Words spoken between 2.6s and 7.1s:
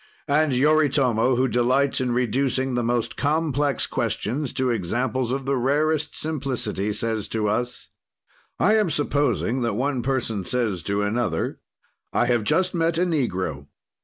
the most complex questions to examples of the rarest simplicity,